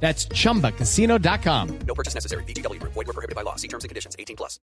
[0.00, 1.68] That's chumbacasino.com.
[1.86, 2.44] No purchase necessary.
[2.44, 2.80] BGW.
[2.82, 3.56] Void were prohibited by law.
[3.56, 4.14] See terms and conditions.
[4.18, 4.60] 18 plus.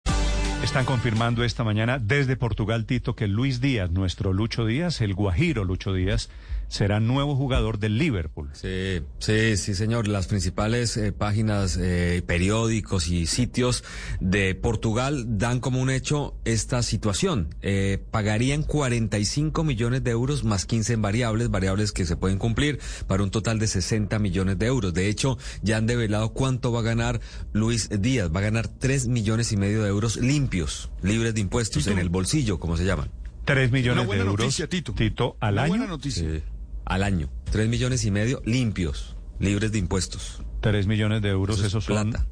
[0.63, 5.63] Están confirmando esta mañana desde Portugal, Tito, que Luis Díaz, nuestro Lucho Díaz, el guajiro
[5.63, 6.29] Lucho Díaz,
[6.69, 8.49] será nuevo jugador del Liverpool.
[8.53, 10.07] Sí, sí, sí, señor.
[10.07, 13.83] Las principales eh, páginas, eh, periódicos y sitios
[14.21, 17.53] de Portugal dan como un hecho esta situación.
[17.61, 22.79] Eh, pagarían 45 millones de euros más 15 en variables, variables que se pueden cumplir
[23.07, 24.93] para un total de 60 millones de euros.
[24.93, 27.19] De hecho, ya han develado cuánto va a ganar
[27.51, 28.29] Luis Díaz.
[28.33, 32.09] Va a ganar 3 millones y medio de euros limpios, libres de impuestos, en el
[32.09, 33.09] bolsillo, como se llaman.
[33.45, 35.37] 3 millones Una buena de euros, noticia, Tito.
[35.39, 35.69] al Una año.
[35.71, 36.23] buena noticia.
[36.23, 36.43] Sí,
[36.89, 37.29] al año.
[37.51, 40.41] 3 millones y medio limpios, libres de impuestos.
[40.61, 42.27] 3 millones de euros, Eso es son plata.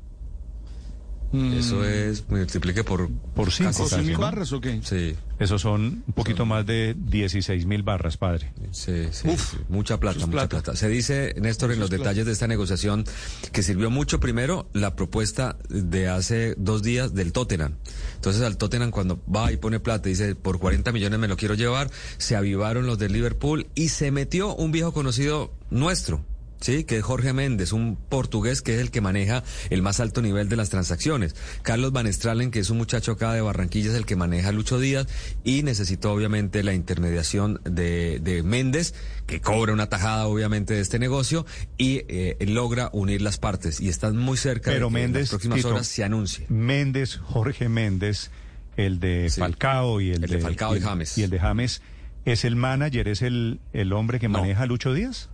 [1.33, 4.21] Eso es, multiplique por, Por cinco, casi casi, ¿Cien mil cinco.
[4.21, 4.79] barras o qué?
[4.81, 8.53] Sí, Esos son un poquito más de 16 mil barras, padre.
[8.71, 9.57] sí, sí, Uf, sí.
[9.67, 10.63] Mucha plata, eso mucha plata.
[10.63, 10.77] plata.
[10.77, 13.03] Se dice, Néstor, en Eso los es detalles de esta negociación
[13.51, 17.75] que sirvió mucho primero la propuesta de hace dos días del Tottenham.
[18.15, 21.35] Entonces al Tottenham cuando va y pone plata y dice, por 40 millones me lo
[21.35, 26.23] quiero llevar, se avivaron los del Liverpool y se metió un viejo conocido nuestro.
[26.59, 30.21] Sí, que es Jorge Méndez, un portugués que es el que maneja el más alto
[30.23, 31.35] nivel de las transacciones.
[31.61, 34.79] Carlos Van Stralen, que es un muchacho acá de Barranquilla, es el que maneja Lucho
[34.79, 35.05] Díaz
[35.43, 38.95] y necesitó obviamente la intermediación de, de Méndez,
[39.27, 41.45] que cobra una tajada obviamente de este negocio
[41.77, 43.79] y eh, logra unir las partes.
[43.79, 46.45] Y están muy cerca Pero de que en Méndez, las próximas Tito, horas se anuncie.
[46.49, 48.31] Méndez, Jorge Méndez,
[48.77, 49.39] el de Sí.
[49.39, 51.17] Falcao y el, El de Falcao y James.
[51.19, 51.81] Y el de James,
[52.25, 54.39] ¿es el manager, es el, el hombre que No.
[54.39, 55.29] maneja Lucho Díaz?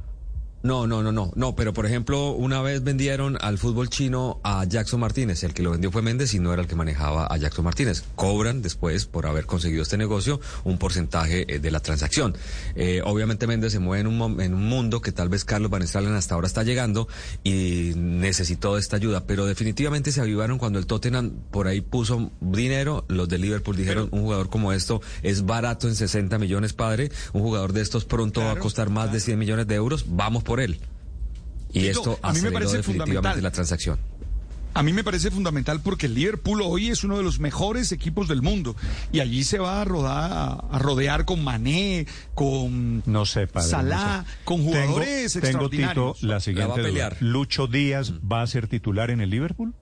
[0.63, 4.63] No, no, no, no, no, pero por ejemplo, una vez vendieron al fútbol chino a
[4.63, 7.35] Jackson Martínez, el que lo vendió fue Méndez y no era el que manejaba a
[7.37, 8.05] Jackson Martínez.
[8.15, 12.35] Cobran después, por haber conseguido este negocio, un porcentaje eh, de la transacción.
[12.75, 15.69] Eh, obviamente Méndez se mueve en un, mom- en un mundo que tal vez Carlos
[15.69, 17.09] Van Stralen hasta ahora está llegando
[17.43, 22.31] y necesitó de esta ayuda, pero definitivamente se avivaron cuando el Tottenham por ahí puso
[22.39, 27.11] dinero, los de Liverpool dijeron, un jugador como esto es barato en 60 millones, padre,
[27.33, 30.43] un jugador de estos pronto va a costar más de 100 millones de euros, vamos
[30.43, 30.79] por él.
[31.71, 33.43] Y Tito, esto a mí me parece definitivamente fundamental.
[33.43, 33.99] la transacción.
[34.75, 38.27] A mí me parece fundamental porque el Liverpool hoy es uno de los mejores equipos
[38.27, 38.75] del mundo
[39.11, 40.31] y allí se va a rodar,
[40.71, 43.69] a, rodear con Mané, con No sé, padre.
[43.69, 44.37] Salah, no sé.
[44.45, 46.23] con jugadores Tengo, tengo Tito, extraordinarios.
[46.23, 46.87] la siguiente va a duda.
[46.87, 47.17] pelear.
[47.19, 49.75] ¿Lucho Díaz va a ser titular en el Liverpool?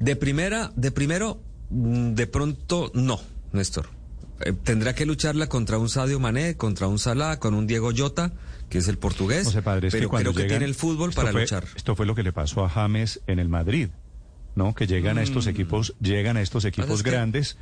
[0.00, 1.40] De primera, de primero,
[1.70, 3.20] mm, de pronto no,
[3.52, 3.88] Néstor.
[4.40, 8.32] Eh, tendrá que lucharla contra un Sadio Mané, contra un Salah, con un Diego Jota,
[8.68, 9.48] que es el portugués.
[9.64, 11.64] Padre, es pero que creo que tiene el fútbol para fue- luchar.
[11.76, 13.88] Esto fue lo que le pasó a James en el Madrid,
[14.56, 14.74] ¿no?
[14.74, 17.04] Que llegan a estos equipos, llegan a estos equipos Mm.
[17.04, 17.56] que- grandes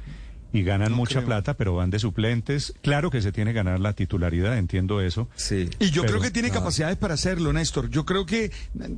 [0.53, 1.27] y ganan No mucha creo.
[1.27, 2.75] plata, pero van de suplentes.
[2.83, 5.29] Claro que se tiene que ganar la titularidad, entiendo eso.
[5.37, 5.69] Sí.
[5.79, 7.89] Y yo Pero- creo que tiene capacidades para hacerlo, Néstor.
[7.91, 8.51] Yo creo que eh,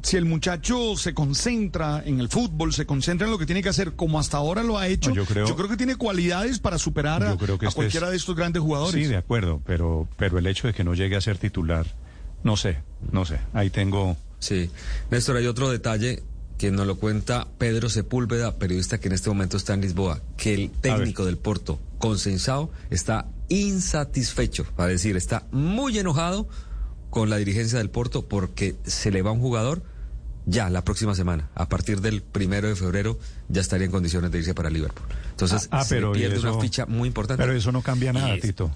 [0.02, 3.68] si el muchacho se concentra en el fútbol, se concentra en lo que tiene que
[3.68, 7.22] hacer, como hasta ahora lo ha hecho, No, yo creo- que tiene cualidades para superar
[7.22, 9.02] a, Yo creo que a este cualquiera es- de estos grandes jugadores.
[9.04, 11.86] Sí, de acuerdo, pero, pero el hecho de que no llegue a ser titular,
[12.42, 12.78] no sé,
[13.12, 13.38] no sé.
[13.52, 14.16] Ahí tengo...
[14.40, 14.70] Sí.
[15.10, 16.22] Néstor, hay otro detalle
[16.64, 20.54] que nos lo cuenta Pedro Sepúlveda, periodista que en este momento está en Lisboa, que
[20.54, 26.48] el técnico del Porto, Consensao, está insatisfecho, para decir, está muy enojado
[27.10, 29.82] con la dirigencia del Porto porque se le va un jugador
[30.46, 31.50] ya la próxima semana.
[31.54, 33.18] A partir del primero de febrero
[33.50, 35.06] ya estaría en condiciones de irse para Liverpool.
[35.32, 37.42] Entonces Ah, ah, se pero pierde eso- una ficha muy importante.
[37.42, 38.70] Pero eso no cambia nada, Y- Tito.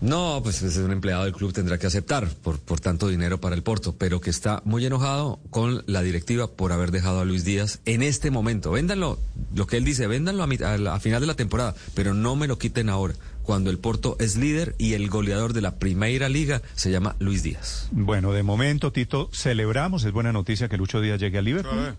[0.00, 3.54] No, pues es un empleado del club tendrá que aceptar por, por tanto dinero para
[3.54, 7.44] el Porto, pero que está muy enojado con la directiva por haber dejado a Luis
[7.44, 8.70] Díaz en este momento.
[8.72, 9.18] Véndanlo,
[9.54, 12.14] lo que él dice, véndanlo a, mi- a la- a final de la temporada, pero
[12.14, 15.76] no me lo quiten ahora, cuando el Porto es líder y el goleador de la
[15.78, 17.88] Primera Liga se llama Luis Díaz.
[17.90, 21.96] Bueno, de momento, Tito, celebramos, es buena noticia que Lucho Díaz llegue a Liverpool.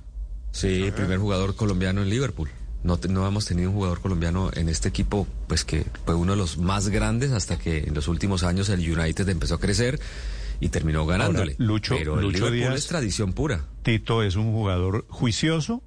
[0.51, 2.49] Sí, primer jugador colombiano en Liverpool.
[2.83, 6.31] No, te- no hemos tenido un jugador colombiano en este equipo, pues que fue uno
[6.33, 9.99] de los más grandes hasta que en los últimos años el United empezó a crecer
[10.59, 11.55] y terminó ganándole.
[11.59, 13.65] Lucho- Pero el Lucho Díaz- es tradición pura.
[13.83, 15.83] Tito es un jugador juicioso,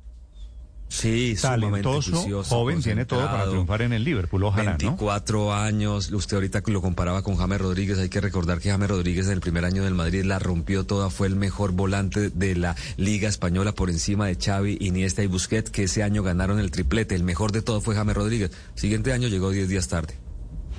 [0.86, 4.78] Sí, sumamente talentoso, joven, tiene todo para triunfar en el Liverpool, ojalá, ¿no?
[4.78, 9.26] 24 años, usted ahorita lo comparaba con James Rodríguez, hay que recordar que James Rodríguez
[9.26, 12.76] en el primer año del Madrid la rompió toda, fue el mejor volante de la
[12.96, 17.16] Liga Española por encima de Xavi, Iniesta y Busquets, que ese año ganaron el triplete,
[17.16, 18.52] el mejor de todo fue James Rodríguez.
[18.76, 20.14] Siguiente año llegó 10 días tarde.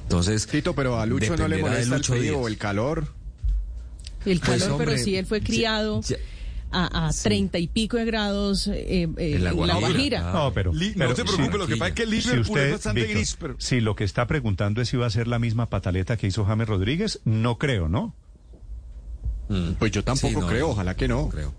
[0.04, 3.08] Entonces, Tito, pero a Lucho no le molesta el frío o el calor.
[4.26, 6.16] El Pues, calor, hombre, pero sí, él fue criado ya-
[6.72, 10.30] a, a 30 y pico de grados eh, eh, la Guajira.
[10.30, 10.34] Ah.
[10.34, 12.16] No, pero, Li- pero no se preocupe, si- lo que pasa es que el si
[12.16, 13.56] Liverpool usted, es bastante Víctor, gris, pero...
[13.60, 16.44] si lo que está preguntando es si va a ser la misma pataleta que hizo
[16.46, 18.14] James Rodríguez, no creo, ¿no?
[19.50, 19.74] Mm.
[19.80, 21.30] Pues yo tampoco Sí, no, creo, no, ojalá que no.
[21.30, 21.54] creo.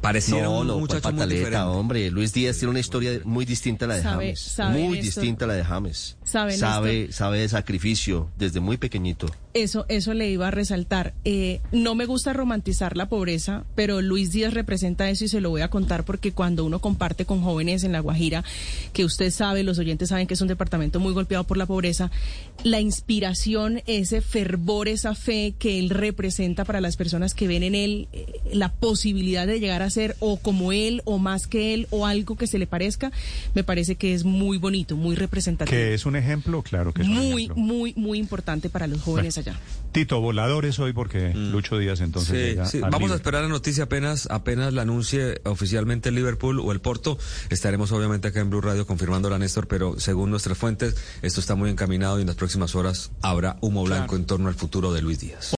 [0.00, 1.76] Pareciera No, un no, muchacho cuál muy pataleta, diferente.
[1.78, 2.10] hombre.
[2.10, 4.40] Luis Díaz tiene una historia muy distinta a la de Sabe- James.
[4.40, 6.16] sabe, muy distinta a la de James.
[6.24, 9.26] Sabe, sabe de sacrificio desde muy pequeñito.
[9.54, 11.14] Eso, eso le iba a resaltar.
[11.24, 15.50] Eh, no me gusta romantizar la pobreza, pero Luis Díaz representa eso y se lo
[15.50, 18.44] voy a contar porque cuando uno comparte con jóvenes en La Guajira,
[18.92, 22.10] que usted sabe, los oyentes saben que es un departamento muy golpeado por la pobreza,
[22.62, 27.74] la inspiración, ese fervor, esa fe que él representa para las personas que ven en
[27.74, 31.86] él eh, la posibilidad de llegar a ser o como él o más que él
[31.90, 33.12] o algo que se le parezca,
[33.54, 35.76] me parece que es muy bonito, muy representativo.
[35.76, 37.64] Que es un ejemplo, claro que es un muy, ejemplo.
[37.64, 39.58] muy, muy importante para los jóvenes allá.
[39.92, 42.80] Tito, voladores hoy porque Lucho Díaz entonces Sí, llega sí.
[42.80, 47.18] Vamos a esperar la noticia apenas, apenas la anuncie oficialmente el Liverpool o el Porto.
[47.50, 51.70] Estaremos obviamente acá en Blue Radio confirmándola, Néstor, pero según nuestras fuentes, esto está muy
[51.70, 55.20] encaminado y en las próximas horas habrá humo blanco en torno al futuro de Luis
[55.20, 55.57] Díaz.